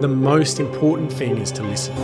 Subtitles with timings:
[0.00, 1.94] the most important thing is to listen.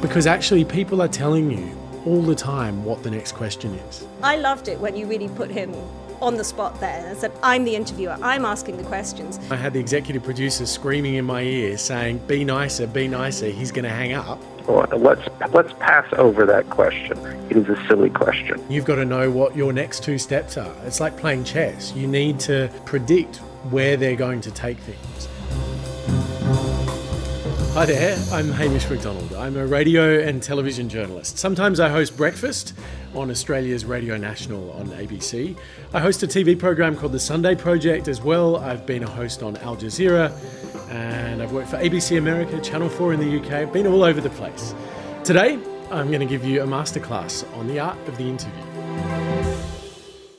[0.00, 4.06] Because actually, people are telling you all the time what the next question is.
[4.22, 5.74] I loved it when you really put him
[6.22, 9.38] on the spot there and said, I'm the interviewer, I'm asking the questions.
[9.50, 13.70] I had the executive producer screaming in my ear saying, Be nicer, be nicer, he's
[13.70, 14.40] going to hang up.
[14.66, 17.18] Well, let's let's pass over that question.
[17.50, 18.64] It is a silly question.
[18.70, 20.74] You've got to know what your next two steps are.
[20.86, 21.92] It's like playing chess.
[21.94, 23.38] You need to predict
[23.70, 25.28] where they're going to take things.
[27.74, 29.32] Hi there, I'm Hamish Macdonald.
[29.32, 31.38] I'm a radio and television journalist.
[31.38, 32.74] Sometimes I host breakfast
[33.14, 35.56] on Australia's Radio National on ABC.
[35.94, 38.56] I host a TV program called The Sunday Project as well.
[38.56, 40.30] I've been a host on Al Jazeera
[40.90, 43.52] and I've worked for ABC America, Channel 4 in the UK.
[43.52, 44.74] I've been all over the place.
[45.24, 45.54] Today,
[45.90, 48.62] I'm going to give you a masterclass on the art of the interview.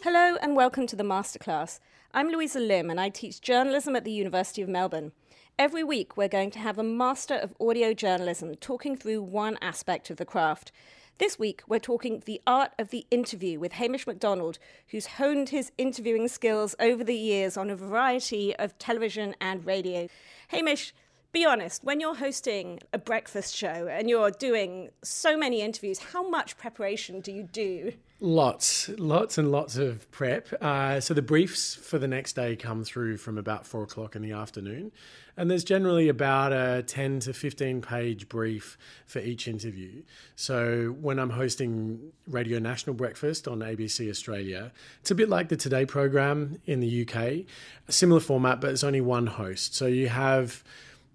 [0.04, 1.80] Hello and welcome to the masterclass.
[2.16, 5.13] I'm Louisa Lim and I teach journalism at the University of Melbourne.
[5.57, 10.12] Every week, we're going to have a master of audio journalism talking through one aspect
[10.12, 10.71] of the craft.
[11.18, 15.71] This week, we're talking the art of the interview with Hamish Macdonald, who's honed his
[15.79, 20.07] interviewing skills over the years on a variety of television and radio.
[20.49, 20.93] Hamish,
[21.34, 26.29] be honest, when you're hosting a breakfast show and you're doing so many interviews, how
[26.29, 27.91] much preparation do you do?
[28.20, 30.48] Lots, lots and lots of prep.
[30.61, 34.21] Uh, so the briefs for the next day come through from about four o'clock in
[34.21, 34.91] the afternoon.
[35.35, 40.04] And there's generally about a 10 to 15 page brief for each interview.
[40.35, 45.57] So when I'm hosting Radio National Breakfast on ABC Australia, it's a bit like the
[45.57, 47.45] Today program in the UK,
[47.87, 49.73] a similar format, but it's only one host.
[49.73, 50.63] So you have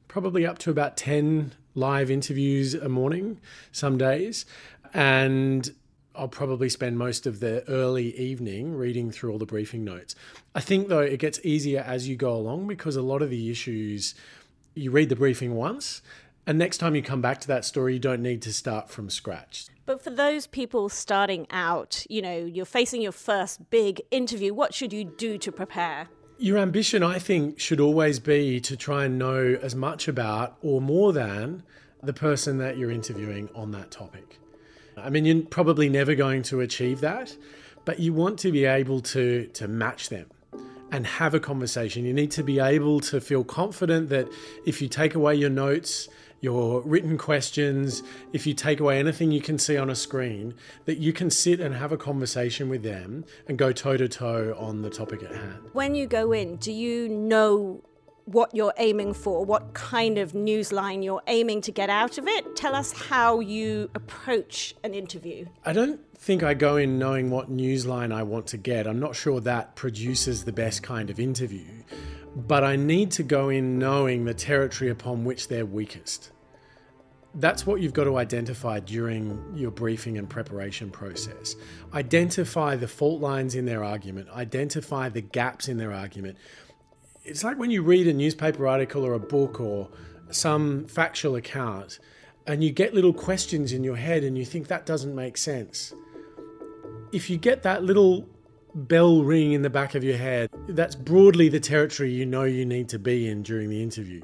[0.09, 4.45] probably up to about 10 live interviews a morning some days.
[4.93, 5.73] And
[6.15, 10.17] I'll probably spend most of the early evening reading through all the briefing notes.
[10.55, 13.51] I think, though, it gets easier as you go along because a lot of the
[13.51, 14.15] issues
[14.75, 16.03] you read the briefing once,
[16.47, 19.11] and next time you come back to that story, you don't need to start from
[19.11, 19.67] scratch.
[19.87, 24.75] But for those people starting out, you know, you're facing your first big interview, what
[24.75, 26.09] should you do to prepare?
[26.41, 30.81] Your ambition, I think, should always be to try and know as much about or
[30.81, 31.65] more than
[32.01, 34.39] the person that you're interviewing on that topic.
[34.97, 37.37] I mean, you're probably never going to achieve that,
[37.85, 40.27] but you want to be able to, to match them
[40.93, 42.05] and have a conversation.
[42.05, 44.29] You need to be able to feel confident that
[44.65, 46.09] if you take away your notes,
[46.41, 50.55] your written questions, if you take away anything you can see on a screen,
[50.85, 54.55] that you can sit and have a conversation with them and go toe to toe
[54.59, 55.71] on the topic at hand.
[55.73, 57.83] When you go in, do you know
[58.29, 62.55] what you're aiming for, what kind of newsline you're aiming to get out of it.
[62.57, 65.47] Tell us how you approach an interview.
[65.65, 68.87] I don't think I go in knowing what newsline I want to get.
[68.87, 71.78] I'm not sure that produces the best kind of interview.
[72.47, 76.31] But I need to go in knowing the territory upon which they're weakest.
[77.35, 81.57] That's what you've got to identify during your briefing and preparation process.
[81.93, 86.39] Identify the fault lines in their argument, identify the gaps in their argument
[87.29, 89.89] it's like when you read a newspaper article or a book or
[90.31, 91.99] some factual account
[92.47, 95.93] and you get little questions in your head and you think that doesn't make sense.
[97.13, 98.27] If you get that little
[98.87, 102.65] bell ring in the back of your head, that's broadly the territory you know you
[102.65, 104.23] need to be in during the interview.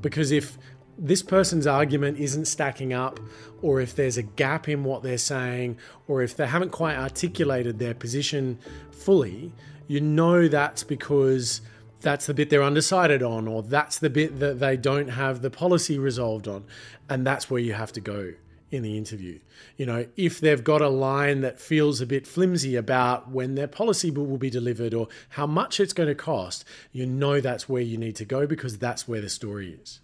[0.00, 0.56] Because if
[0.96, 3.20] this person's argument isn't stacking up,
[3.62, 5.76] or if there's a gap in what they're saying,
[6.06, 8.58] or if they haven't quite articulated their position
[8.90, 9.52] fully,
[9.86, 11.60] you know that's because
[12.00, 15.50] that's the bit they're undecided on, or that's the bit that they don't have the
[15.50, 16.64] policy resolved on.
[17.08, 18.34] And that's where you have to go
[18.70, 19.38] in the interview.
[19.76, 23.68] You know, if they've got a line that feels a bit flimsy about when their
[23.68, 27.82] policy will be delivered or how much it's going to cost, you know that's where
[27.82, 30.00] you need to go because that's where the story is.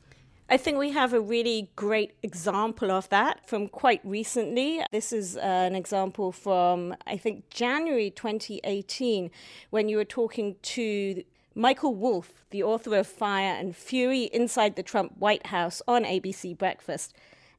[0.49, 4.83] I think we have a really great example of that from quite recently.
[4.93, 9.31] This is uh, an example from, I think, January 2018,
[9.71, 11.25] when you were talking to
[11.55, 16.59] Michael Wolff, the author of Fire and Fury Inside the Trump White House on ABC
[16.59, 17.15] Breakfast.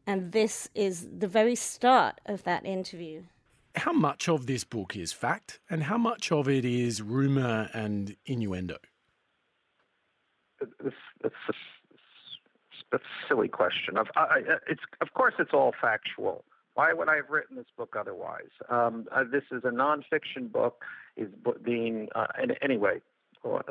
[0.08, 3.24] And this is the very start of that interview.
[3.76, 8.16] How much of this book is fact and how much of it is rumor and
[8.26, 8.78] innuendo?
[10.62, 13.98] It's, it's, a, a silly question.
[13.98, 16.46] Of, I, it's, of course, it's all factual.
[16.76, 18.52] Why would I have written this book otherwise?
[18.70, 20.84] Um, uh, this is a nonfiction book.
[21.18, 21.30] Is
[21.64, 22.28] being uh,
[22.62, 23.00] anyway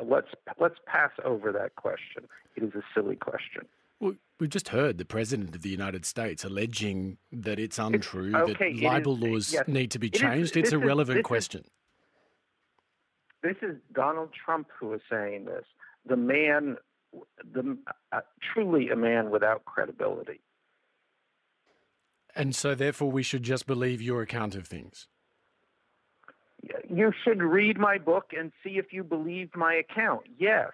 [0.03, 0.27] let's
[0.59, 2.27] let's pass over that question.
[2.55, 3.65] It is a silly question.
[3.99, 8.51] Well, we've just heard the president of the United States alleging that it's untrue it's,
[8.51, 10.57] okay, that libel is, laws yes, need to be changed.
[10.57, 11.63] Is, it's a relevant is, question.
[13.41, 15.65] This is Donald Trump who is saying this.
[16.05, 16.77] The man
[17.53, 17.77] the
[18.11, 18.21] uh,
[18.53, 20.41] truly a man without credibility.
[22.35, 25.07] And so, therefore, we should just believe your account of things.
[26.89, 30.23] You should read my book and see if you believe my account.
[30.37, 30.71] Yes.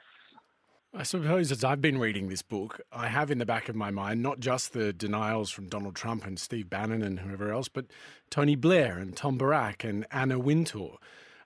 [0.93, 3.91] I suppose as I've been reading this book, I have in the back of my
[3.91, 7.85] mind not just the denials from Donald Trump and Steve Bannon and whoever else, but
[8.29, 10.97] Tony Blair and Tom Barrack and Anna Wintour.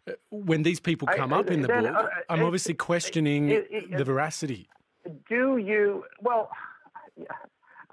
[0.08, 3.50] Uh, when these people come I, up in the then, book, uh, I'm obviously questioning
[3.50, 4.68] it, it, it, the veracity.
[5.30, 6.06] Do you?
[6.22, 6.50] Well,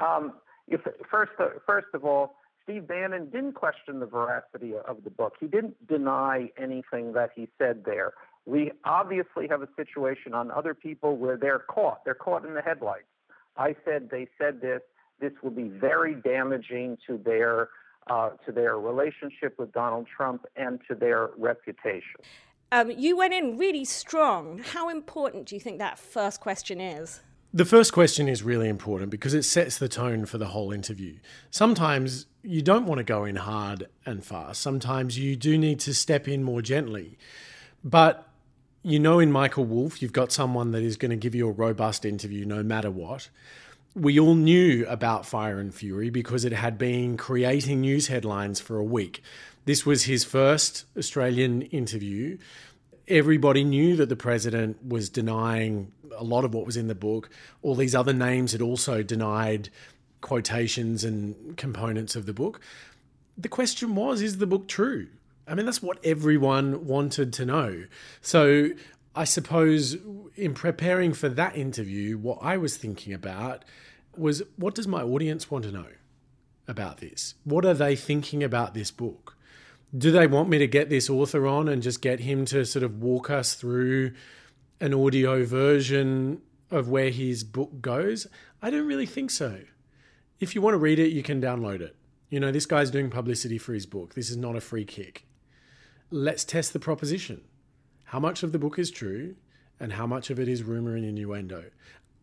[0.00, 0.32] um,
[0.68, 5.34] if, first, uh, first of all, Steve Bannon didn't question the veracity of the book.
[5.38, 8.14] He didn't deny anything that he said there.
[8.44, 12.04] We obviously have a situation on other people where they're caught.
[12.04, 13.04] They're caught in the headlights.
[13.56, 14.80] I said they said this.
[15.20, 17.68] This will be very damaging to their
[18.08, 22.20] uh, to their relationship with Donald Trump and to their reputation.
[22.72, 24.58] Um, you went in really strong.
[24.58, 27.20] How important do you think that first question is?
[27.54, 31.18] The first question is really important because it sets the tone for the whole interview.
[31.50, 34.62] Sometimes you don't want to go in hard and fast.
[34.62, 37.18] Sometimes you do need to step in more gently.
[37.84, 38.26] But
[38.82, 41.52] you know, in Michael Wolff, you've got someone that is going to give you a
[41.52, 43.28] robust interview no matter what.
[43.94, 48.78] We all knew about Fire and Fury because it had been creating news headlines for
[48.78, 49.22] a week.
[49.66, 52.38] This was his first Australian interview.
[53.06, 57.30] Everybody knew that the president was denying a lot of what was in the book.
[57.62, 59.68] All these other names had also denied
[60.20, 62.60] quotations and components of the book.
[63.36, 65.08] The question was is the book true?
[65.46, 67.84] I mean, that's what everyone wanted to know.
[68.20, 68.70] So
[69.14, 69.96] I suppose
[70.36, 73.64] in preparing for that interview, what I was thinking about
[74.16, 75.88] was what does my audience want to know
[76.68, 77.34] about this?
[77.44, 79.36] What are they thinking about this book?
[79.96, 82.82] Do they want me to get this author on and just get him to sort
[82.82, 84.12] of walk us through
[84.80, 86.40] an audio version
[86.70, 88.26] of where his book goes?
[88.62, 89.60] I don't really think so.
[90.40, 91.94] If you want to read it, you can download it.
[92.30, 94.14] You know, this guy's doing publicity for his book.
[94.14, 95.26] This is not a free kick
[96.12, 97.42] let's test the proposition.
[98.04, 99.36] How much of the book is true
[99.80, 101.64] and how much of it is rumor and innuendo?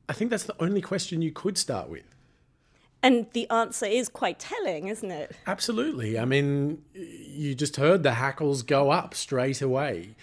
[0.07, 2.15] I think that's the only question you could start with.
[3.01, 5.35] And the answer is quite telling, isn't it?
[5.47, 6.19] Absolutely.
[6.19, 10.15] I mean, you just heard the hackles go up straight away.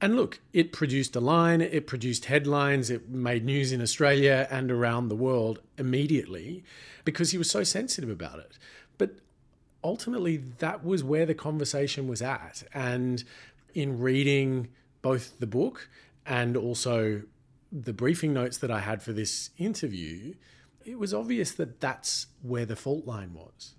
[0.00, 4.70] And look, it produced a line, it produced headlines, it made news in Australia and
[4.70, 6.64] around the world immediately
[7.04, 8.58] because he was so sensitive about it.
[8.98, 9.12] But
[9.84, 12.62] ultimately that was where the conversation was at.
[12.72, 13.24] And
[13.74, 14.68] in reading
[15.00, 15.88] both the book
[16.26, 17.22] and also
[17.70, 20.34] the briefing notes that I had for this interview,
[20.84, 23.74] it was obvious that that's where the fault line was.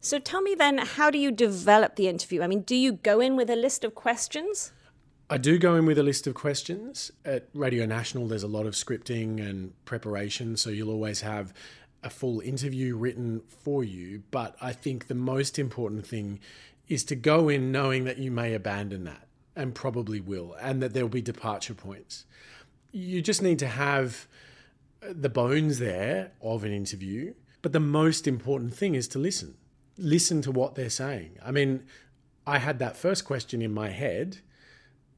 [0.00, 2.42] So tell me then, how do you develop the interview?
[2.42, 4.72] I mean, do you go in with a list of questions?
[5.30, 7.10] I do go in with a list of questions.
[7.24, 11.54] At Radio National, there's a lot of scripting and preparation, so you'll always have
[12.04, 14.22] a full interview written for you.
[14.30, 16.38] But I think the most important thing
[16.86, 20.92] is to go in knowing that you may abandon that and probably will, and that
[20.92, 22.26] there'll be departure points.
[22.92, 24.26] You just need to have
[25.00, 27.34] the bones there of an interview.
[27.62, 29.54] But the most important thing is to listen.
[29.96, 31.38] Listen to what they're saying.
[31.44, 31.84] I mean,
[32.46, 34.38] I had that first question in my head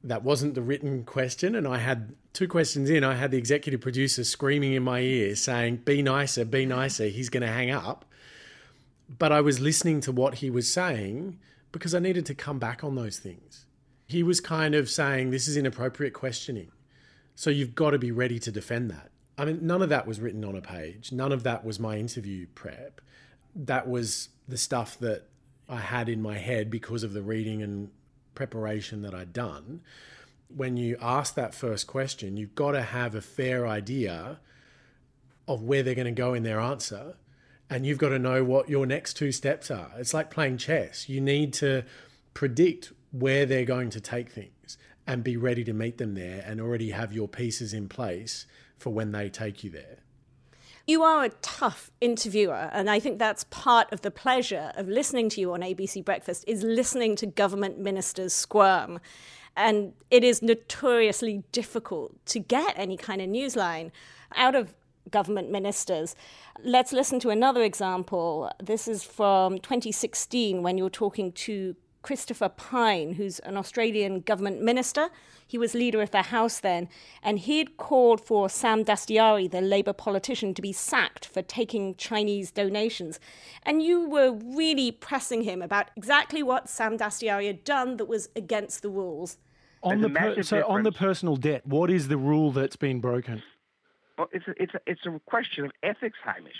[0.03, 1.55] that wasn't the written question.
[1.55, 5.35] And I had two questions in, I had the executive producer screaming in my ear
[5.35, 8.05] saying, Be nicer, be nicer, he's going to hang up.
[9.09, 11.39] But I was listening to what he was saying
[11.71, 13.65] because I needed to come back on those things.
[14.05, 16.71] He was kind of saying, This is inappropriate questioning.
[17.33, 19.09] So you've got to be ready to defend that.
[19.35, 21.11] I mean, none of that was written on a page.
[21.11, 23.01] None of that was my interview prep.
[23.55, 25.23] That was the stuff that
[25.67, 27.89] I had in my head because of the reading and
[28.35, 29.81] preparation that I'd done,
[30.55, 34.39] when you ask that first question, you've got to have a fair idea
[35.47, 37.15] of where they're going to go in their answer.
[37.69, 39.91] And you've got to know what your next two steps are.
[39.97, 41.09] It's like playing chess.
[41.09, 41.83] You need to
[42.33, 46.61] predict where they're going to take things and be ready to meet them there and
[46.61, 48.45] already have your pieces in place
[48.77, 49.97] for when they take you there.
[50.85, 55.27] You are a tough interviewer, and I think that's part of the pleasure of listening
[55.29, 59.01] to you on ABC Breakfast is listening to government ministers squirm.
[59.57, 63.91] And it is notoriously difficult to get any kind of newsline
[64.35, 64.75] out of
[65.09, 66.15] government ministers.
[66.63, 68.51] Let's listen to another example.
[68.61, 75.09] This is from 2016 when you're talking to Christopher Pyne, who's an Australian government minister.
[75.45, 76.87] He was leader of the House then,
[77.21, 82.51] and he'd called for Sam Dastyari, the Labor politician, to be sacked for taking Chinese
[82.51, 83.19] donations.
[83.63, 88.29] And you were really pressing him about exactly what Sam Dastyari had done that was
[88.35, 89.37] against the rules.
[89.91, 93.41] On the per- so on the personal debt, what is the rule that's been broken?
[94.17, 96.53] Well, it's a, it's a, it's a question of ethics, Hamish.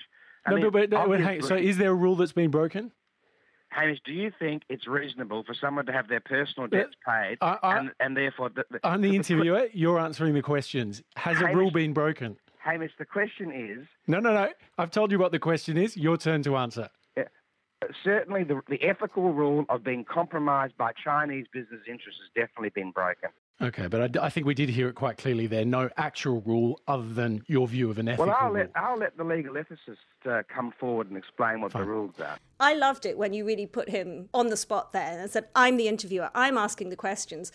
[0.46, 2.91] I no, mean, but, but wait, hang- so is there a rule that's been broken?
[3.69, 7.57] Hamish, do you think it's reasonable for someone to have their personal debts paid I-
[7.62, 8.50] I- and, and therefore...
[8.50, 9.67] The, the, I'm the the- interviewer.
[9.74, 11.03] You're answering the questions.
[11.15, 12.38] Has a rule been broken?
[12.60, 14.50] Hamish, the question is, No, no, no.
[14.77, 15.98] I've told you what the question is.
[15.98, 16.89] Your turn to answer.
[18.03, 22.91] Certainly the, the ethical rule of being compromised by Chinese business interests has definitely been
[22.91, 23.29] broken.
[23.60, 25.65] Okay, but I think we did hear it quite clearly there.
[25.65, 28.57] No actual rule other than your view of an ethical Well, I'll rule.
[28.57, 29.98] let, I'll let the legal ethicist
[30.29, 32.38] uh, come forward and explain what the rules are.
[32.60, 35.77] I loved it when you really put him on the spot there and said, I'm
[35.77, 37.51] the interviewer, I'm asking the questions.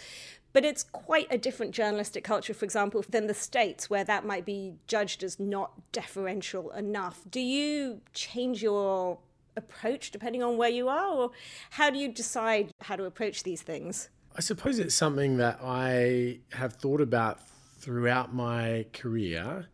[0.52, 4.44] But it's quite a different journalistic culture, for example, than the States, where that might
[4.44, 7.20] be judged as not deferential enough.
[7.30, 9.18] Do you change your
[9.56, 11.08] approach depending on where you are?
[11.08, 11.30] Or
[11.70, 14.08] how do you decide how to approach these things?
[14.36, 17.40] I suppose it's something that I have thought about
[17.78, 19.66] throughout my career,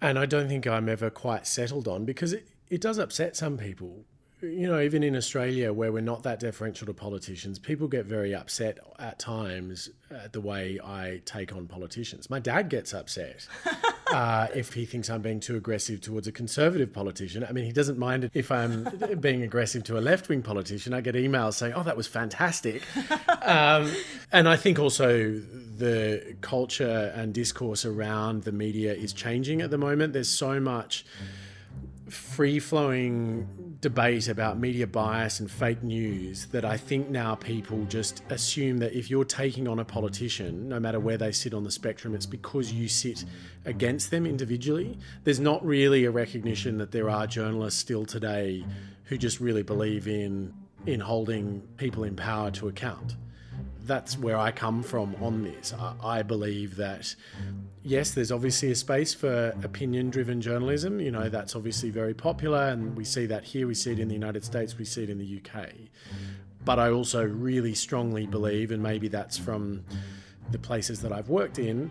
[0.00, 3.58] and I don't think I'm ever quite settled on because it, it does upset some
[3.58, 4.04] people.
[4.44, 8.34] You know, even in Australia, where we're not that deferential to politicians, people get very
[8.34, 12.28] upset at times at the way I take on politicians.
[12.28, 13.46] My dad gets upset
[14.12, 17.44] uh, if he thinks I'm being too aggressive towards a conservative politician.
[17.48, 18.86] I mean, he doesn't mind if I'm
[19.20, 20.92] being aggressive to a left wing politician.
[20.92, 22.82] I get emails saying, oh, that was fantastic.
[23.42, 23.90] um,
[24.30, 25.40] and I think also
[25.76, 30.12] the culture and discourse around the media is changing at the moment.
[30.12, 31.04] There's so much
[32.08, 38.22] free flowing debate about media bias and fake news that I think now people just
[38.30, 41.70] assume that if you're taking on a politician, no matter where they sit on the
[41.70, 43.24] spectrum, it's because you sit
[43.64, 44.98] against them individually.
[45.24, 48.64] There's not really a recognition that there are journalists still today
[49.04, 50.52] who just really believe in
[50.86, 53.16] in holding people in power to account
[53.86, 55.74] that's where I come from on this.
[56.02, 57.14] I, believe that,
[57.82, 61.00] yes, there's obviously a space for opinion driven journalism.
[61.00, 64.08] You know, that's obviously very popular, and we see that here, we see it in
[64.08, 65.68] the United States, we see it in the UK.
[66.64, 69.84] But I also really strongly believe, and maybe that's from
[70.50, 71.90] the places that I've worked in,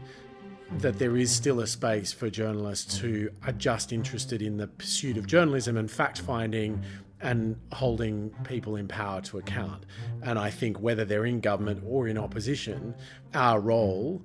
[0.79, 5.17] that there is still a space for journalists who are just interested in the pursuit
[5.17, 6.81] of journalism and fact finding
[7.23, 9.85] and holding people in power to account.
[10.21, 12.93] And I think whether they're in government or in opposition,
[13.33, 14.21] our role,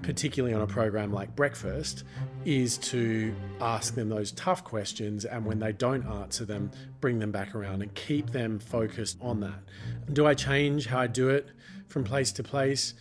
[0.00, 2.04] particularly on a program like Breakfast,
[2.46, 6.70] is to ask them those tough questions and when they don't answer them,
[7.00, 9.60] bring them back around and keep them focused on that.
[10.12, 11.48] Do I change how I do it
[11.88, 12.94] from place to place?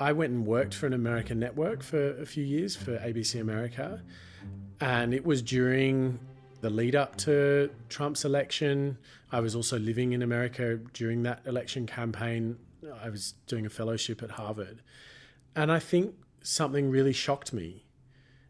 [0.00, 4.02] I went and worked for an American network for a few years for ABC America.
[4.80, 6.18] And it was during
[6.64, 8.96] the lead up to Trump's election.
[9.30, 12.56] I was also living in America during that election campaign.
[13.02, 14.80] I was doing a fellowship at Harvard.
[15.54, 17.84] And I think something really shocked me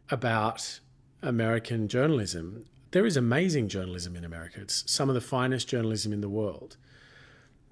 [0.09, 0.79] about
[1.21, 2.67] American journalism.
[2.91, 6.77] There is amazing journalism in America, it's some of the finest journalism in the world.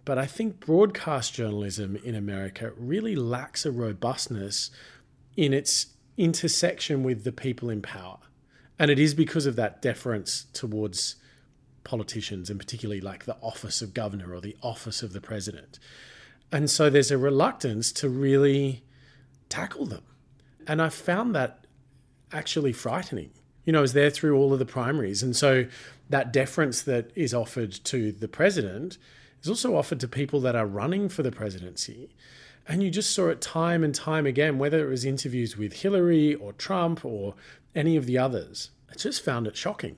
[0.03, 4.71] But I think broadcast journalism in America really lacks a robustness
[5.37, 8.19] in its intersection with the people in power.
[8.79, 11.15] And it is because of that deference towards
[11.83, 15.79] politicians, and particularly like the office of governor or the office of the president.
[16.51, 18.83] And so there's a reluctance to really
[19.49, 20.03] tackle them.
[20.67, 21.65] And I found that
[22.31, 23.31] actually frightening.
[23.65, 25.23] You know, I was there through all of the primaries.
[25.23, 25.65] And so
[26.09, 28.97] that deference that is offered to the president
[29.41, 32.15] is also offered to people that are running for the presidency.
[32.67, 36.33] And you just saw it time and time again, whether it was interviews with Hillary
[36.35, 37.35] or Trump or
[37.75, 38.71] any of the others.
[38.89, 39.97] I just found it shocking,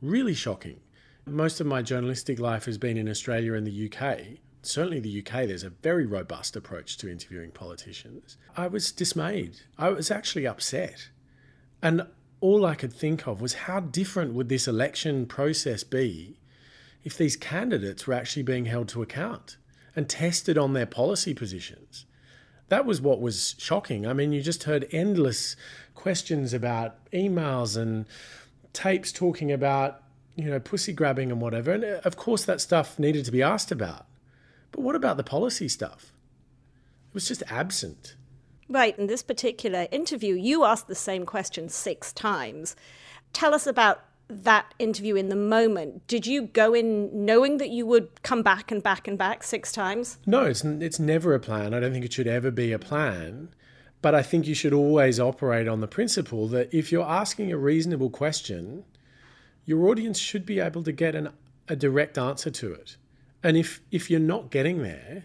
[0.00, 0.80] really shocking.
[1.26, 4.38] Most of my journalistic life has been in Australia and the UK.
[4.62, 8.36] Certainly, the UK, there's a very robust approach to interviewing politicians.
[8.56, 9.60] I was dismayed.
[9.78, 11.08] I was actually upset.
[11.82, 12.06] And
[12.40, 16.38] all I could think of was how different would this election process be
[17.02, 19.56] if these candidates were actually being held to account
[19.96, 22.04] and tested on their policy positions?
[22.68, 24.06] That was what was shocking.
[24.06, 25.56] I mean, you just heard endless
[25.94, 28.06] questions about emails and
[28.72, 30.02] tapes talking about,
[30.36, 31.72] you know, pussy grabbing and whatever.
[31.72, 34.06] And uh, of course, that stuff needed to be asked about.
[34.72, 36.12] But what about the policy stuff?
[37.08, 38.16] It was just absent.
[38.68, 42.74] Right, in this particular interview, you asked the same question six times.
[43.32, 46.06] Tell us about that interview in the moment.
[46.06, 49.70] Did you go in knowing that you would come back and back and back six
[49.70, 50.18] times?
[50.26, 51.74] No, it's, it's never a plan.
[51.74, 53.50] I don't think it should ever be a plan.
[54.04, 57.56] But I think you should always operate on the principle that if you're asking a
[57.56, 58.84] reasonable question,
[59.64, 61.30] your audience should be able to get an,
[61.68, 62.98] a direct answer to it.
[63.42, 65.24] And if, if you're not getting there,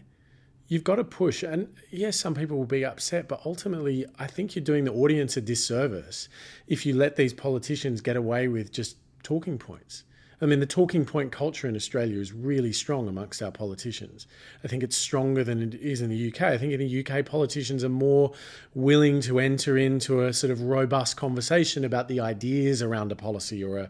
[0.69, 1.43] you've got to push.
[1.43, 5.35] And yes, some people will be upset, but ultimately, I think you're doing the audience
[5.35, 6.29] a disservice
[6.65, 10.05] if you let these politicians get away with just talking points.
[10.41, 14.25] I mean, the talking point culture in Australia is really strong amongst our politicians.
[14.63, 16.41] I think it's stronger than it is in the UK.
[16.43, 18.31] I think in the UK, politicians are more
[18.73, 23.63] willing to enter into a sort of robust conversation about the ideas around a policy
[23.63, 23.89] or a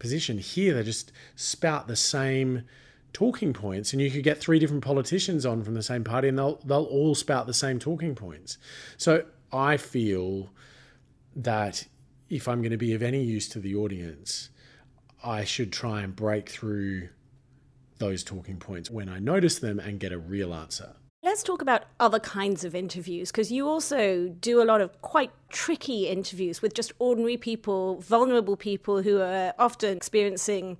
[0.00, 0.38] position.
[0.38, 2.62] Here, they just spout the same
[3.12, 6.36] talking points, and you could get three different politicians on from the same party, and
[6.36, 8.58] they'll they'll all spout the same talking points.
[8.96, 10.50] So I feel
[11.36, 11.86] that
[12.28, 14.50] if I'm going to be of any use to the audience,
[15.24, 17.08] I should try and break through
[17.98, 20.94] those talking points when I notice them and get a real answer.
[21.22, 25.30] Let's talk about other kinds of interviews because you also do a lot of quite
[25.48, 30.76] tricky interviews with just ordinary people, vulnerable people who are often experiencing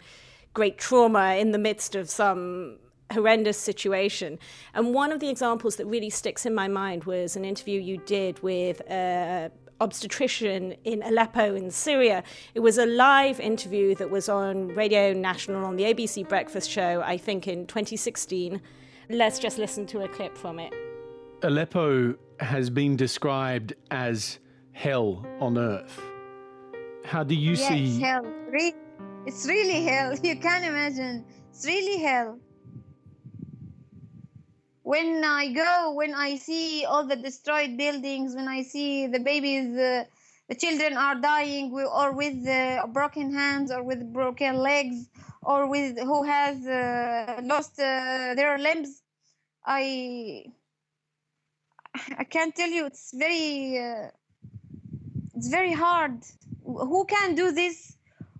[0.53, 2.79] great trauma in the midst of some
[3.11, 4.39] horrendous situation.
[4.75, 7.97] And one of the examples that really sticks in my mind was an interview you
[7.97, 12.23] did with a obstetrician in Aleppo in Syria.
[12.55, 17.03] It was a live interview that was on Radio National on the ABC Breakfast Show,
[17.05, 18.61] I think in 2016.
[19.11, 20.73] Let's just listen to a clip from it.
[21.43, 24.39] Aleppo has been described as
[24.73, 26.01] hell on earth.
[27.05, 28.25] How do you yes, see hell?
[28.51, 28.75] Re-
[29.27, 30.17] it's really hell.
[30.23, 31.25] You can't imagine.
[31.51, 32.39] It's really hell.
[34.85, 39.77] When I go, when I see all the destroyed buildings, when I see the babies,
[39.79, 40.05] uh,
[40.49, 45.11] the children are dying, or with uh, broken hands, or with broken legs,
[45.43, 49.03] or with who has uh, lost uh, their limbs
[49.67, 50.45] i
[52.19, 54.09] i can't tell you it's very uh,
[55.37, 56.25] it's very hard.
[56.65, 57.97] Who can do this?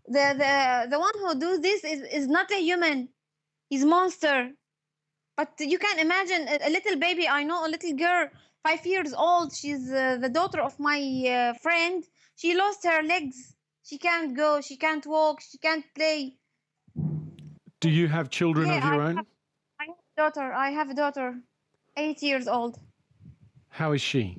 [0.07, 3.09] The the the one who do this is is not a human.
[3.69, 4.51] He's monster
[5.37, 8.29] but you can imagine a, a little baby i know a little girl
[8.63, 12.05] five years old she's uh, the daughter of my uh, friend
[12.37, 16.39] she lost her legs she can't go she can't walk she can't play
[17.81, 19.17] do you have children Yeah, of your I own?
[19.17, 19.27] have-
[19.81, 20.53] I have a daughter.
[20.53, 21.43] I have a daughter,
[21.97, 22.79] eight years old.
[23.69, 24.39] How is she?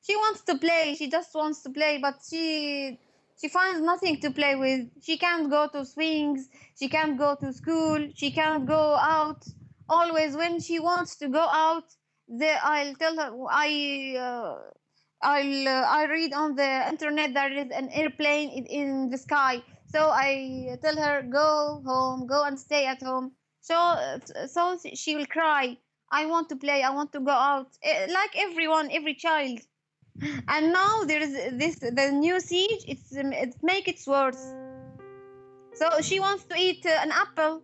[0.00, 0.94] She wants to play.
[0.94, 2.98] She just wants to play, but she
[3.38, 4.88] she finds nothing to play with.
[5.02, 6.48] She can't go to swings.
[6.78, 8.08] She can't go to school.
[8.14, 9.44] She can't go out.
[9.88, 11.84] Always when she wants to go out,
[12.28, 14.58] the, I'll tell her I uh,
[15.22, 19.62] I'll uh, I read on the internet there is an airplane in, the sky.
[19.86, 23.32] So I tell her go home, go and stay at home.
[23.60, 25.78] So so she will cry.
[26.10, 26.82] I want to play.
[26.82, 27.68] I want to go out.
[27.82, 29.60] Eh, Like everyone, every child.
[30.48, 32.84] And now there is this the new siege.
[32.88, 34.52] It's um, it make it worse.
[35.74, 37.62] So she wants to eat uh, an apple.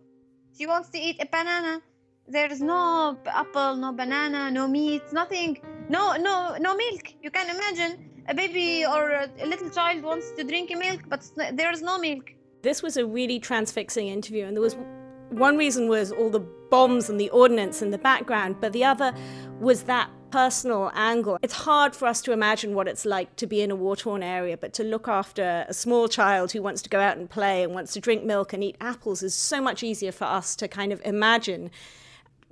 [0.57, 1.81] She wants to eat a banana.
[2.27, 5.59] There is no apple, no banana, no meat, nothing.
[5.89, 7.13] No, no, no milk.
[7.21, 11.71] You can imagine a baby or a, little child wants to drink milk, but there
[11.71, 12.33] is no milk.
[12.61, 14.77] This was a really transfixing interview, and there was
[15.31, 19.13] one reason was all the bombs and the ordnance in the background, but the other
[19.59, 21.37] was that personal angle.
[21.43, 24.23] It's hard for us to imagine what it's like to be in a war torn
[24.23, 27.63] area, but to look after a small child who wants to go out and play
[27.63, 30.69] and wants to drink milk and eat apples is so much easier for us to
[30.69, 31.69] kind of imagine.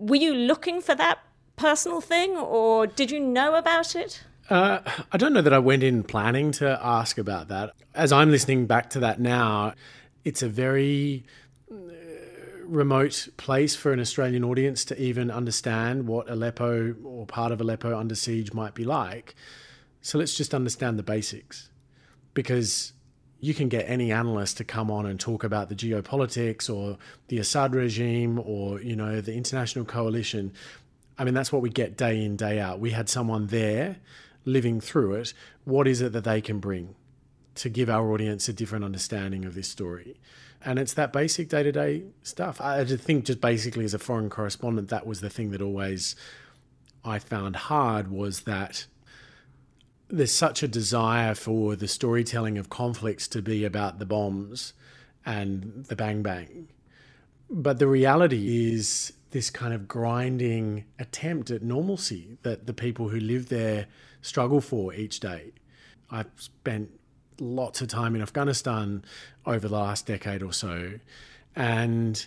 [0.01, 1.19] Were you looking for that
[1.57, 4.23] personal thing, or did you know about it?
[4.49, 4.79] Uh,
[5.11, 7.75] I don't know that I went in planning to ask about that.
[7.93, 9.75] As I'm listening back to that now,
[10.25, 11.23] it's a very
[11.71, 11.75] uh,
[12.65, 17.95] remote place for an Australian audience to even understand what Aleppo or part of Aleppo
[17.95, 19.35] under siege might be like.
[20.01, 21.69] So let's just understand the basics.
[22.33, 22.93] Because
[23.41, 27.39] you can get any analyst to come on and talk about the geopolitics or the
[27.39, 30.53] Assad regime or, you know, the international coalition.
[31.17, 32.79] I mean, that's what we get day in, day out.
[32.79, 33.97] We had someone there
[34.45, 35.33] living through it.
[35.65, 36.95] What is it that they can bring
[37.55, 40.19] to give our audience a different understanding of this story?
[40.63, 42.61] And it's that basic day to day stuff.
[42.61, 46.15] I think, just basically, as a foreign correspondent, that was the thing that always
[47.03, 48.85] I found hard was that
[50.11, 54.73] there's such a desire for the storytelling of conflicts to be about the bombs
[55.25, 56.67] and the bang bang.
[57.49, 63.19] But the reality is this kind of grinding attempt at normalcy that the people who
[63.19, 63.87] live there
[64.21, 65.51] struggle for each day.
[66.09, 66.89] I've spent
[67.39, 69.03] lots of time in Afghanistan
[69.45, 70.99] over the last decade or so.
[71.55, 72.25] And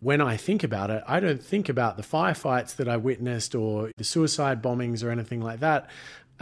[0.00, 3.90] when I think about it, I don't think about the firefights that I witnessed or
[3.96, 5.88] the suicide bombings or anything like that.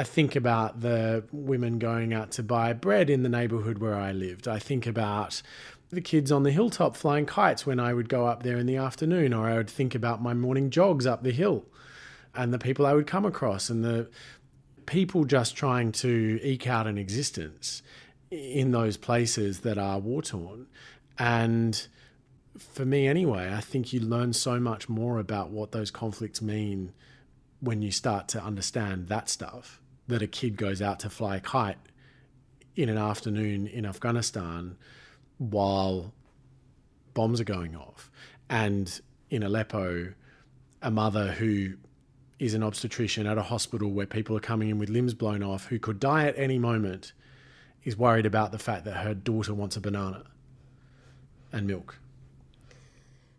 [0.01, 4.13] I think about the women going out to buy bread in the neighborhood where I
[4.13, 4.47] lived.
[4.47, 5.43] I think about
[5.91, 8.77] the kids on the hilltop flying kites when I would go up there in the
[8.77, 11.65] afternoon, or I would think about my morning jogs up the hill.
[12.35, 14.09] and the people I would come across and the
[14.87, 17.83] people just trying to eke out an existence
[18.31, 20.67] in those places that are war torn.
[21.19, 21.87] And
[22.57, 26.93] for me, anyway, I think you learn so much more about what those conflicts mean
[27.61, 29.78] when you start to understand that stuff.
[30.09, 31.79] That a kid goes out to fly a kite
[32.77, 34.77] in an afternoon in Afghanistan
[35.39, 36.13] while
[37.15, 38.11] bombs are going off.
[38.49, 40.15] And in Aleppo,
[40.83, 41.75] a mother who
[42.39, 45.67] is an obstetrician at a hospital where people are coming in with limbs blown off
[45.67, 47.13] who could die at any moment
[47.85, 50.25] is worried about the fact that her daughter wants a banana
[51.53, 51.99] and milk.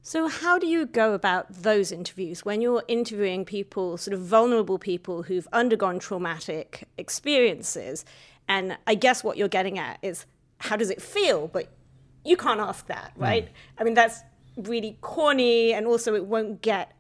[0.02, 4.80] So, how do you go about those interviews when you're interviewing people, sort of vulnerable
[4.80, 8.06] people who've undergone traumatic experiences?
[8.48, 10.26] And I guess what you're getting at is
[10.60, 11.48] how does it feel?
[11.48, 11.68] But
[12.24, 13.24] you can't ask that, hmm.
[13.24, 13.46] right?
[13.46, 13.52] Mm.
[13.78, 14.22] I mean, that's
[14.56, 16.94] really corny, and also it won't get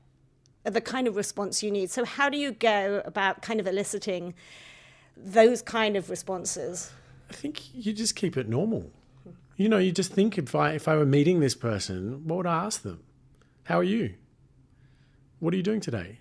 [0.63, 1.89] the kind of response you need.
[1.89, 4.33] So, how do you go about kind of eliciting
[5.15, 6.91] those kind of responses?
[7.29, 8.91] I think you just keep it normal.
[9.59, 12.45] You know, you just think if I if I were meeting this person, what would
[12.47, 13.03] I ask them?
[13.63, 14.15] How are you?
[15.39, 16.19] What are you doing today?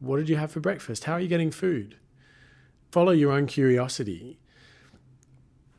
[0.00, 1.04] What did you have for breakfast?
[1.04, 1.98] How are you getting food?
[2.90, 4.40] Follow your own curiosity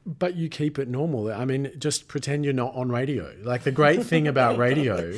[0.07, 1.29] but you keep it normal.
[1.29, 3.35] I mean, just pretend you're not on radio.
[3.43, 5.13] Like the great thing about radio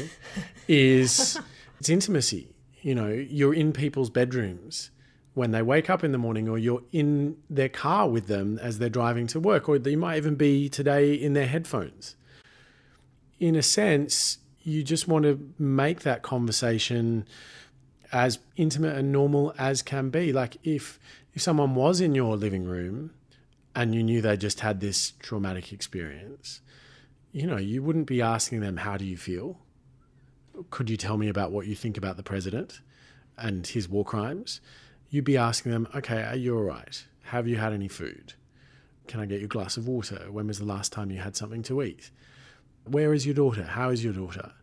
[0.67, 1.39] is
[1.79, 2.55] it's intimacy.
[2.81, 4.89] You know, you're in people's bedrooms
[5.39, 8.77] when they wake up in the morning, or you're in their car with them as
[8.77, 12.17] they're driving to work, or you might even be today in their headphones.
[13.39, 17.25] In a sense, you just want to make that conversation
[18.11, 20.33] as intimate and normal as can be.
[20.33, 20.99] Like if
[21.33, 23.11] if someone was in your living room
[23.73, 26.59] and you knew they just had this traumatic experience,
[27.31, 29.57] you know, you wouldn't be asking them, How do you feel?
[30.69, 32.81] Could you tell me about what you think about the president
[33.37, 34.59] and his war crimes?
[35.09, 37.05] You'd be asking them, Okay, are you all right?
[37.23, 38.33] Have you had any food?
[39.07, 40.27] Can I get you a glass of water?
[40.31, 42.11] When was the last time you had something to eat?
[42.85, 43.63] Where is your daughter?
[43.63, 44.53] How is your daughter?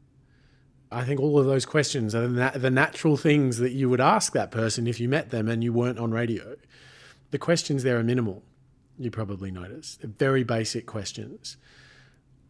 [0.91, 4.53] I think all of those questions are the natural things that you would ask that
[4.53, 6.57] person if you met them and you weren't on radio.
[7.33, 8.45] The questions there are minimal
[8.99, 9.97] you probably notice.
[9.97, 11.57] They're very basic questions.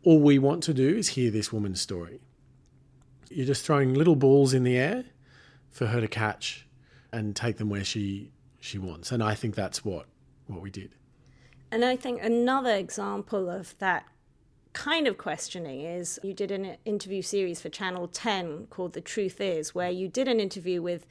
[0.03, 2.21] All we want to do is hear this woman's story.
[3.31, 5.07] You're just throwing little balls in the air
[5.71, 6.66] for her to catch
[7.13, 9.13] and take them where she she wants.
[9.13, 10.07] And I think that's what
[10.47, 10.95] what we did.
[11.71, 14.07] And I think another example of that
[14.73, 19.41] kind of questioning is you did an interview series for Channel 10 called The Truth
[19.41, 21.07] Is, where you did an interview with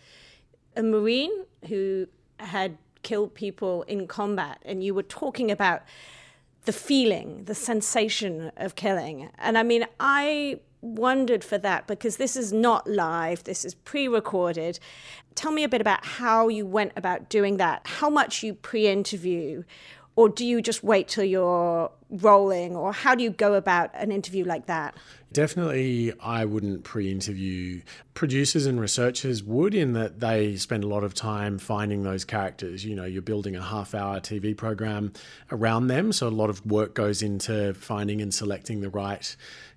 [0.75, 2.08] a Marine who
[2.39, 5.81] had killed people in combat, and you were talking about
[6.65, 9.29] the feeling, the sensation of killing.
[9.38, 14.08] And I mean, I wondered for that because this is not live, this is pre
[14.08, 14.80] recorded.
[15.34, 18.88] Tell me a bit about how you went about doing that, how much you pre
[18.88, 19.63] interview,
[20.15, 24.12] or do you just wait till you're rolling, or how do you go about an
[24.12, 24.95] interview like that?
[25.34, 27.82] Definitely, I wouldn't pre interview.
[28.13, 32.86] Producers and researchers would, in that they spend a lot of time finding those characters.
[32.86, 35.12] You know, you're building a half hour TV program
[35.52, 36.13] around them.
[36.13, 39.36] So a lot of work goes into finding and selecting the right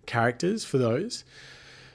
[0.08, 1.24] characters for those.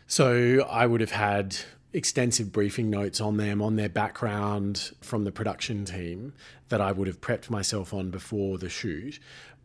[0.08, 1.58] So I would have had
[1.91, 6.34] extensive briefing notes on them, on their background from the production team
[6.69, 9.19] that I would have prepped myself on before the shoot.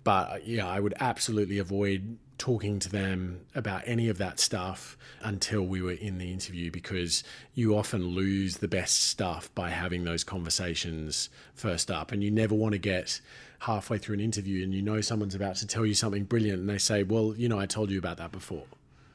[0.04, 5.62] But yeah, I would absolutely avoid talking to them about any of that stuff until
[5.62, 10.22] we were in the interview because you often lose the best stuff by having those
[10.22, 12.12] conversations first up.
[12.12, 13.20] And you never want to get
[13.60, 16.68] halfway through an interview and you know someone's about to tell you something brilliant and
[16.68, 18.64] they say, Well, you know, I told you about that before.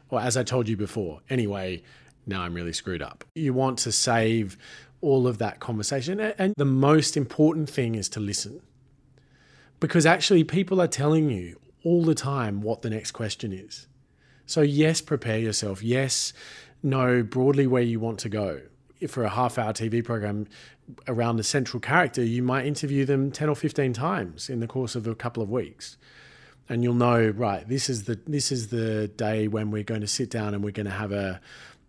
[0.10, 1.22] Or as I told you before.
[1.30, 1.82] Anyway,
[2.26, 3.24] now I'm really screwed up.
[3.36, 4.58] You want to save
[5.02, 6.20] all of that conversation.
[6.20, 8.62] And the most important thing is to listen.
[9.80, 13.88] Because actually, people are telling you all the time what the next question is.
[14.46, 15.84] So, yes, prepare yourself.
[15.84, 16.32] Yes,
[16.82, 18.62] know broadly where you want to go.
[19.00, 20.48] If for a half hour TV program
[21.08, 24.96] around a central character, you might interview them 10 or 15 times in the course
[24.96, 25.98] of a couple of weeks.
[26.70, 30.08] And you'll know, right, this is the this is the day when we're going to
[30.08, 31.42] sit down and we're going to have a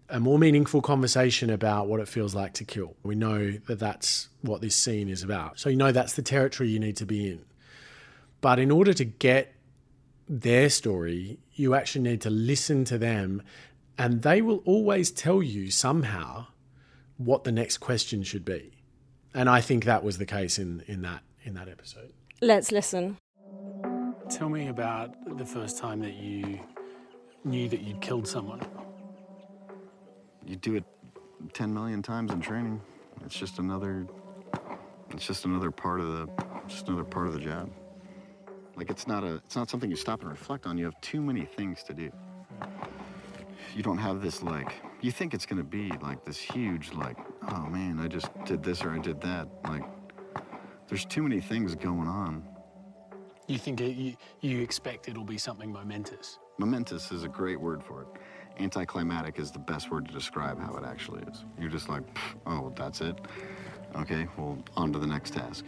[0.08, 2.94] a more meaningful conversation about what it feels like to kill.
[3.02, 5.58] We know that that's what this scene is about.
[5.58, 7.44] So you know that's the territory you need to be in.
[8.40, 9.54] But in order to get
[10.28, 13.42] their story, you actually need to listen to them,
[13.96, 16.46] and they will always tell you somehow
[17.16, 18.72] what the next question should be.
[19.34, 22.12] And I think that was the case in, in that in that episode.
[22.40, 23.18] Let's listen.
[24.30, 26.60] Tell me about the first time that you
[27.44, 28.62] knew that you'd killed someone.
[30.46, 30.84] You do it
[31.52, 32.80] 10 million times in training.
[33.24, 34.06] It's just another
[35.10, 36.28] it's just another part of the
[36.68, 37.70] just another part of the job.
[38.76, 40.78] Like it's not a it's not something you stop and reflect on.
[40.78, 42.10] You have too many things to do.
[43.74, 47.18] You don't have this like you think it's going to be like this huge like
[47.48, 49.48] oh man, I just did this or I did that.
[49.64, 49.84] Like
[50.88, 52.46] there's too many things going on.
[53.46, 56.38] You think it, you, you expect it'll be something momentous?
[56.58, 58.08] Momentous is a great word for it.
[58.58, 61.44] Anticlimactic is the best word to describe how it actually is.
[61.58, 62.02] You're just like,
[62.46, 63.18] oh, that's it.
[63.96, 65.64] Okay, well, on to the next task.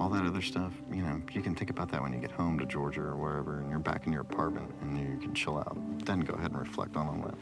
[0.00, 2.58] All that other stuff, you know, you can think about that when you get home
[2.58, 5.76] to Georgia or wherever, and you're back in your apartment and you can chill out.
[6.04, 7.34] Then go ahead and reflect on all that.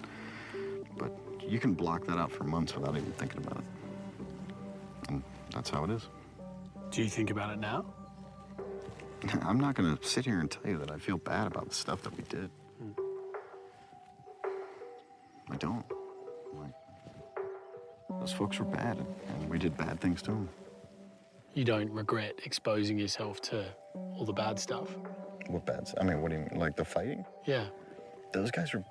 [1.47, 3.65] You can block that out for months without even thinking about it.
[5.09, 6.09] And that's how it is.
[6.91, 7.85] Do you think about it now?
[9.43, 11.75] I'm not going to sit here and tell you that I feel bad about the
[11.75, 12.51] stuff that we did.
[12.79, 12.91] Hmm.
[15.51, 15.85] I don't.
[16.55, 16.73] Like,
[18.21, 20.49] those folks were bad, and we did bad things to them.
[21.55, 24.97] You don't regret exposing yourself to all the bad stuff?
[25.47, 25.89] What bad?
[26.01, 26.59] I mean, what do you mean?
[26.59, 27.25] Like the fighting?
[27.47, 27.67] Yeah.
[28.33, 28.85] Those guys are,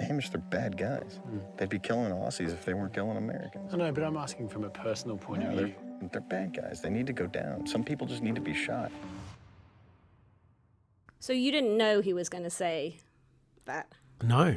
[0.00, 1.18] Hamish, they're bad guys.
[1.28, 1.38] Hmm.
[1.56, 3.74] They'd be killing Aussies if they weren't killing Americans.
[3.74, 5.74] I know, but I'm asking from a personal point Yeah, of they're, view.
[6.12, 6.80] they're bad guys.
[6.80, 7.66] They need to go down.
[7.66, 8.92] Some people just need to be shot.
[11.20, 12.98] So you didn't know he was going to say
[13.64, 13.92] that.
[14.22, 14.56] No.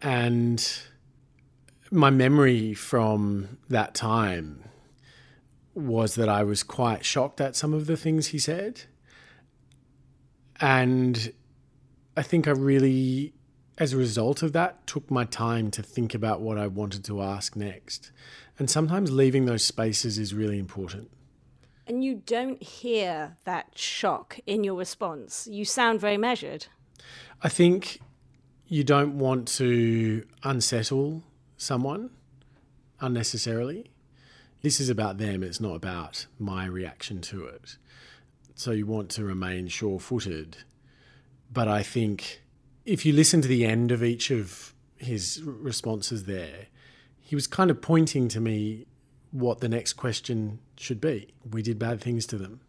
[0.00, 0.78] And
[1.90, 4.64] my memory from that time
[5.74, 8.82] was that I was quite shocked at some of the things he said.
[10.60, 11.32] And
[12.16, 13.34] I think I really,
[13.80, 17.22] as a result of that, took my time to think about what I wanted to
[17.22, 18.12] ask next.
[18.58, 21.10] And sometimes leaving those spaces is really important.
[21.86, 25.48] And you don't hear that shock in your response.
[25.50, 26.66] You sound very measured.
[27.42, 28.00] I think
[28.66, 31.24] you don't want to unsettle
[31.56, 32.10] someone
[33.00, 33.90] unnecessarily.
[34.60, 37.78] This is about them, it's not about my reaction to it.
[38.54, 40.58] So you want to remain sure footed.
[41.50, 42.42] But I think
[42.84, 46.66] if you listen to the end of each of his responses there,
[47.20, 48.86] he was kind of pointing to me
[49.30, 51.32] what the next question should be.
[51.48, 52.60] We did bad things to them,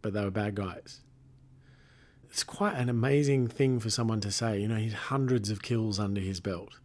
[0.00, 1.00] but they were bad guys
[2.30, 4.60] it's quite an amazing thing for someone to say.
[4.60, 6.78] You know, he had hundreds of kills under his belt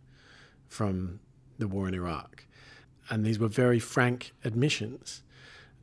[0.68, 1.20] from
[1.58, 2.46] the war in Iraq.
[3.10, 5.22] And these were very frank admissions.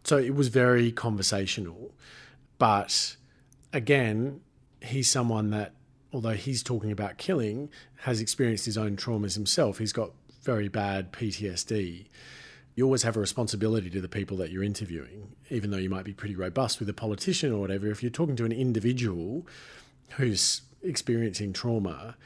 [0.04, 1.92] So it was very conversational.
[2.58, 3.16] But
[3.72, 4.40] again,
[4.80, 5.74] he's someone that,
[6.12, 9.78] although he's talking about killing, has experienced his own traumas himself.
[9.78, 10.10] He's got
[10.42, 12.06] very bad PTSD.
[12.74, 16.04] You always have a responsibility to the people that you're interviewing, even though you might
[16.04, 17.88] be pretty robust with a politician or whatever.
[17.88, 19.46] If you're talking to an individual
[20.10, 22.16] who's experiencing trauma,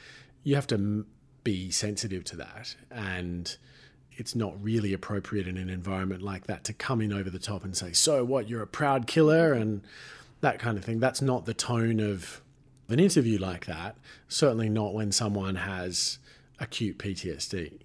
[0.42, 1.06] you have to
[1.42, 2.76] be sensitive to that.
[2.90, 3.56] And
[4.12, 7.64] it's not really appropriate in an environment like that to come in over the top
[7.64, 9.52] and say, So what, you're a proud killer?
[9.52, 9.82] And
[10.40, 11.00] that kind of thing.
[11.00, 12.40] That's not the tone of
[12.88, 13.96] an interview like that.
[14.28, 16.18] Certainly not when someone has
[16.58, 17.80] acute PTSD.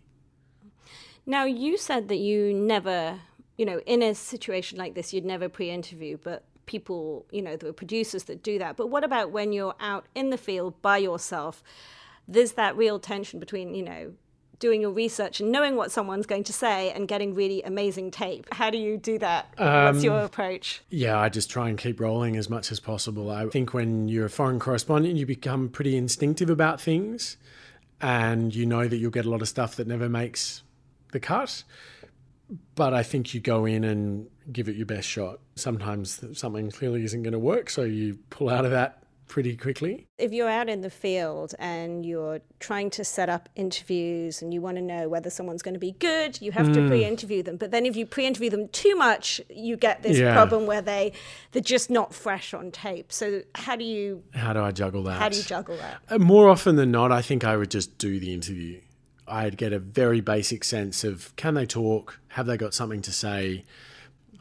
[1.25, 3.19] Now, you said that you never,
[3.57, 7.55] you know, in a situation like this, you'd never pre interview, but people, you know,
[7.55, 8.77] there are producers that do that.
[8.77, 11.63] But what about when you're out in the field by yourself?
[12.27, 14.13] There's that real tension between, you know,
[14.59, 18.45] doing your research and knowing what someone's going to say and getting really amazing tape.
[18.51, 19.53] How do you do that?
[19.57, 20.81] What's your um, approach?
[20.89, 23.31] Yeah, I just try and keep rolling as much as possible.
[23.31, 27.37] I think when you're a foreign correspondent, you become pretty instinctive about things
[28.01, 30.63] and you know that you'll get a lot of stuff that never makes
[31.11, 31.63] the cut.
[32.75, 35.39] But I think you go in and give it your best shot.
[35.55, 40.07] Sometimes something clearly isn't going to work, so you pull out of that pretty quickly.
[40.17, 44.59] If you're out in the field and you're trying to set up interviews and you
[44.59, 47.55] want to know whether someone's going to be good, you have to pre-interview them.
[47.55, 50.33] But then if you pre-interview them too much, you get this Yeah.
[50.33, 51.13] problem where they
[51.53, 53.11] they're just not fresh on tape.
[53.13, 55.19] So how do you How do I juggle that?
[55.19, 56.01] how do you juggle that?
[56.09, 58.81] Uh, More often than not, I think I would just do the interview.
[59.27, 62.19] I'd get a very basic sense of can they talk?
[62.29, 63.63] Have they got something to say?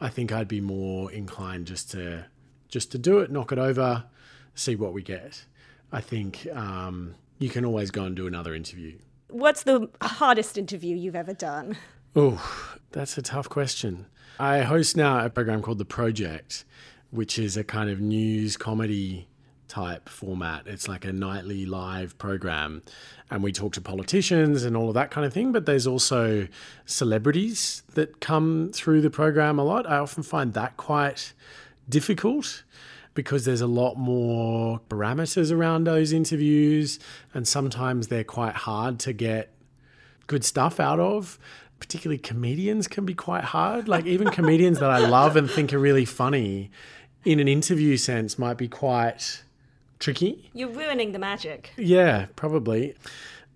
[0.01, 2.25] I think I'd be more inclined just to
[2.69, 4.05] just to do it, knock it over,
[4.55, 5.45] see what we get.
[5.91, 8.97] I think um, you can always go and do another interview.
[9.29, 11.77] What's the hardest interview you've ever done?
[12.15, 14.07] Oh, that's a tough question.
[14.39, 16.65] I host now a program called The Project,
[17.11, 19.27] which is a kind of news comedy
[19.67, 20.65] type format.
[20.65, 22.81] It's like a nightly live program,
[23.29, 25.51] and we talk to politicians and all of that kind of thing.
[25.51, 26.47] But there's also
[26.85, 29.87] celebrities that come through the program a lot.
[29.87, 31.33] I often find that quite
[31.87, 32.63] difficult
[33.19, 36.99] because there's a lot more parameters around those interviews,
[37.33, 39.51] and sometimes they're quite hard to get
[40.27, 41.37] good stuff out of.
[41.81, 43.89] particularly comedians can be quite hard.
[43.89, 46.71] Like even comedians that I love and think are really funny
[47.25, 49.43] in an interview sense might be quite
[49.99, 50.49] tricky.
[50.53, 51.71] You're ruining the magic.
[51.77, 52.95] Yeah, probably.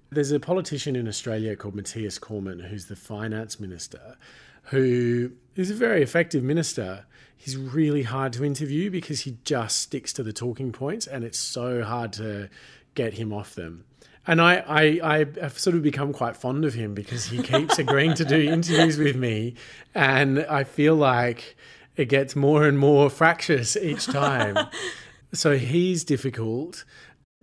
[0.10, 4.18] There's a politician in Australia called Mathias Cormann, who's the finance minister,
[4.66, 7.06] who is a very effective minister.
[7.38, 11.40] He's really hard to interview because he just sticks to the talking points and it's
[11.40, 12.50] so hard to
[12.96, 13.86] get him off them.
[14.26, 17.78] And I, I, I have sort of become quite fond of him because he keeps
[17.78, 19.56] agreeing to do interviews with me.
[19.94, 21.58] And I feel like
[21.98, 24.58] it gets more and more fractious each time.
[25.34, 26.86] so he's difficult.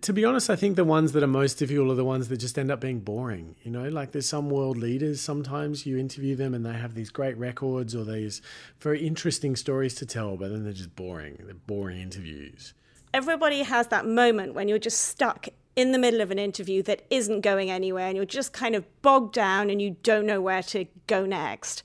[0.02, 2.38] To be honest, I think the ones that are most difficult are the ones that
[2.38, 3.56] just end up being boring.
[3.62, 7.10] You know, like there's some world leaders, sometimes you interview them and they have these
[7.10, 8.40] great records or these
[8.80, 11.42] very interesting stories to tell, but then they're just boring.
[11.44, 12.72] They're boring interviews.
[13.12, 17.02] Everybody has that moment when you're just stuck in the middle of an interview that
[17.10, 20.62] isn't going anywhere and you're just kind of bogged down and you don't know where
[20.62, 21.82] to go next.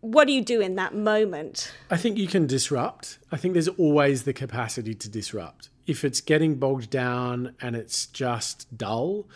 [0.00, 1.72] What do you do in that moment?
[1.90, 3.18] I think you can disrupt.
[3.32, 8.06] I think there's always the capacity to disrupt if it's getting bogged down and it's
[8.06, 9.26] just dull,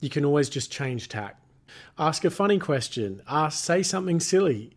[0.00, 1.40] you can always just change tack.
[1.98, 4.76] Ask a funny question, ask, say something silly,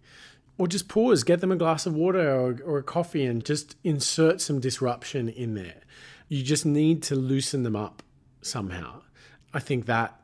[0.58, 3.76] or just pause, get them a glass of water or, or a coffee and just
[3.84, 5.82] insert some disruption in there.
[6.28, 8.04] You just need to loosen them up
[8.42, 9.02] somehow.
[9.52, 10.16] I think that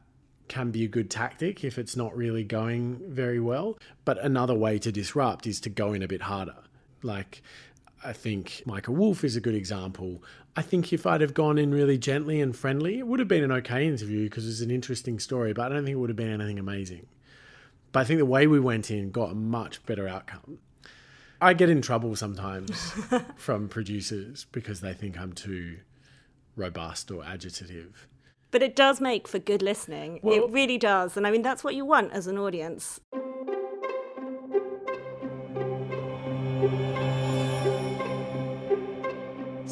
[0.48, 3.80] can be a good tactic if it's not really going very well.
[4.04, 6.58] But another way to disrupt is to go in a bit harder.
[7.02, 7.42] Like
[8.04, 10.24] I think Michael Wolff is a good example.
[10.56, 13.44] I think if I'd have gone in really gently and friendly, it would have been
[13.44, 16.18] an okay interview because it's an interesting story, but I don't think it would have
[16.18, 17.08] been anything amazing.
[17.92, 20.60] But I think the way we went in got a much better outcome.
[21.42, 22.94] I get in trouble sometimes
[23.36, 25.78] from producers because they think I'm too
[26.56, 27.94] robust or agitative.
[28.52, 30.20] But it does make for good listening.
[30.24, 31.18] Well, it really does.
[31.18, 33.02] And I mean, that's what you want as an audience.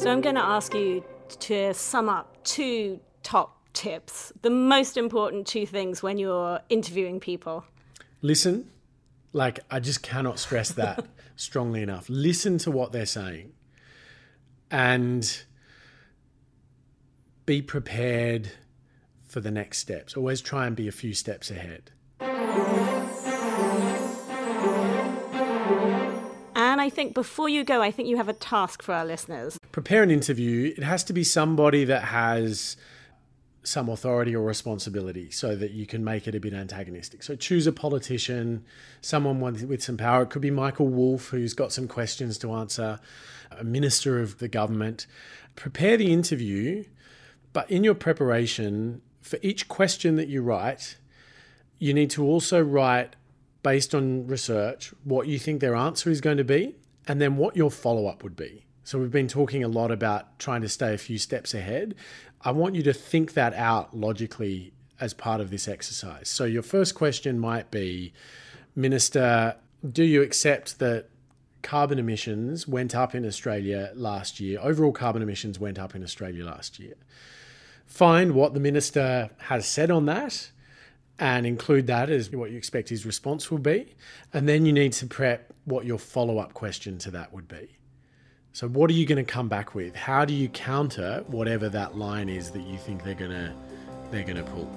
[0.04, 1.02] So I'm going to ask you
[1.40, 7.64] to sum up two top tips, the most important two things when you're interviewing people.
[8.20, 8.70] Listen,
[9.32, 12.04] like I just cannot stress that strongly enough.
[12.10, 13.54] Listen to what they're saying
[14.70, 15.42] and
[17.46, 18.50] be prepared
[19.26, 20.18] for the next steps.
[20.18, 21.92] Always try and be a few steps ahead.
[26.54, 29.58] And I think before you go, I think you have a task for our listeners.
[29.74, 30.72] Prepare an interview.
[30.76, 32.76] It has to be somebody that has
[33.64, 37.24] some authority or responsibility so that you can make it a bit antagonistic.
[37.24, 38.64] So choose a politician,
[39.00, 40.22] someone with, some power.
[40.22, 43.00] It could be Michael Wolff, who's got some questions to answer,
[43.50, 45.08] a minister of the government.
[45.56, 46.84] Prepare the interview,
[47.52, 50.98] but in your preparation, for each question that you write,
[51.80, 53.16] you need to also write
[53.64, 56.76] based on research what you think their answer is going to be
[57.08, 58.63] and then what your follow up would be.
[58.84, 61.94] So, we've been talking a lot about trying to stay a few steps ahead.
[62.42, 66.28] I want you to think that out logically as part of this exercise.
[66.28, 68.12] So, your first question might be
[68.76, 69.56] Minister,
[69.88, 71.08] do you accept that
[71.62, 74.58] carbon emissions went up in Australia last year?
[74.60, 76.94] Overall carbon emissions went up in Australia last year.
[77.86, 80.50] Find what the minister has said on that
[81.18, 83.94] and include that as what you expect his response will be.
[84.32, 87.76] And then you need to prep what your follow up question to that would be.
[88.54, 89.96] So, what are you going to come back with?
[89.96, 93.52] How do you counter whatever that line is that you think they're going to
[94.12, 94.70] they're going to pull?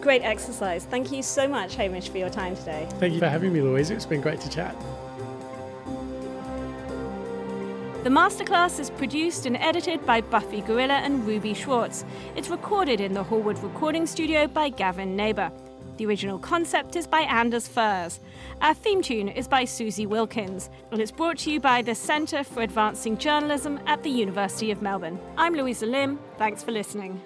[0.00, 0.84] Great exercise.
[0.84, 2.88] Thank you so much, Hamish, for your time today.
[2.94, 3.94] Thank you for having me, Louisa.
[3.94, 4.74] It's been great to chat.
[8.02, 12.04] The masterclass is produced and edited by Buffy Gorilla and Ruby Schwartz.
[12.34, 15.52] It's recorded in the Hallwood Recording Studio by Gavin Neighbour.
[15.96, 18.20] The original concept is by Anders Furs.
[18.60, 22.42] Our theme tune is by Susie Wilkins, and it's brought to you by the Centre
[22.42, 25.20] for Advancing Journalism at the University of Melbourne.
[25.36, 26.18] I'm Louisa Lim.
[26.36, 27.20] Thanks for listening.